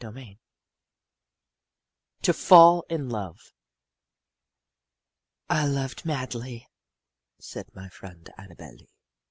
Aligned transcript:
XII 0.03 0.39
TO 2.23 2.33
FALL 2.33 2.83
IN 2.89 3.07
LOVE 3.09 3.53
"I 5.47 5.67
loved 5.67 6.05
madly," 6.07 6.65
said 7.39 7.67
my 7.75 7.87
friend 7.89 8.27
Annabel 8.35 8.73
Lee. 8.79 8.89